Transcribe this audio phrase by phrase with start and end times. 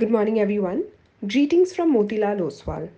[0.00, 0.84] Good morning, everyone.
[1.26, 2.88] Greetings from Motilal Oswal.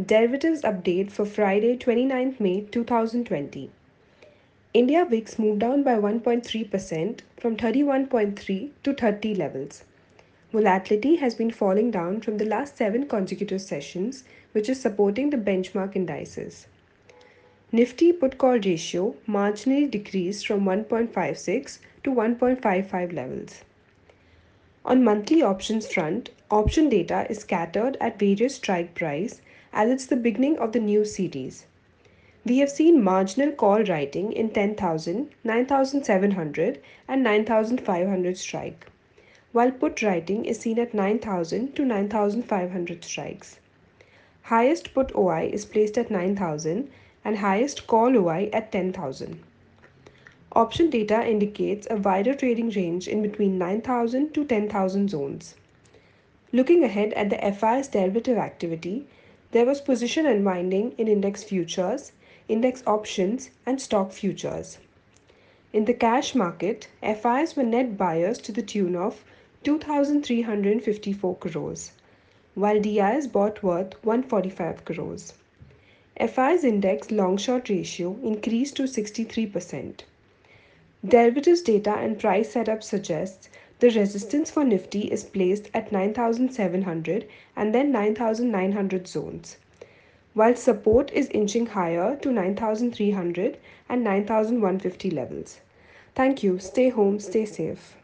[0.00, 3.72] Derivatives update for Friday, 29th May 2020.
[4.72, 9.82] India VIX moved down by 1.3% from 31.3 to 30 levels.
[10.52, 15.36] Volatility has been falling down from the last seven consecutive sessions, which is supporting the
[15.36, 16.68] benchmark indices.
[17.72, 23.64] Nifty put call ratio marginally decreased from 1.56 to 1.55 levels.
[24.88, 30.16] On monthly options front, option data is scattered at various strike price as it's the
[30.16, 31.66] beginning of the new series.
[32.46, 38.86] We have seen marginal call writing in 10,000, 9,700 and 9,500 strike,
[39.52, 43.60] while put writing is seen at 9,000 to 9,500 strikes.
[44.44, 46.90] Highest put OI is placed at 9,000
[47.26, 49.40] and highest call OI at 10,000.
[50.54, 55.54] Option data indicates a wider trading range in between 9,000 to 10,000 zones.
[56.52, 59.06] Looking ahead at the FI's derivative activity,
[59.52, 62.12] there was position unwinding in index futures,
[62.48, 64.78] index options, and stock futures.
[65.74, 69.22] In the cash market, FIs were net buyers to the tune of
[69.64, 71.92] 2,354 crores,
[72.54, 75.34] while DIs bought worth 145 crores.
[76.18, 80.00] FI's index long short ratio increased to 63%.
[81.06, 87.72] Derivatives data and price setup suggests the resistance for Nifty is placed at 9700 and
[87.72, 89.58] then 9900 zones,
[90.34, 95.60] while support is inching higher to 9300 and 9150 levels.
[96.16, 96.58] Thank you.
[96.58, 97.94] Stay home, stay safe.